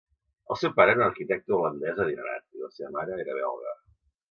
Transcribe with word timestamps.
El 0.53 0.57
seu 0.61 0.71
pare 0.79 0.93
era 0.95 0.99
un 1.01 1.05
arquitecte 1.07 1.53
holandès 1.59 2.03
adinerat, 2.07 2.47
i 2.59 2.65
la 2.65 2.73
seva 2.79 2.91
mare 2.99 3.17
era 3.29 3.39
belga. 3.43 3.79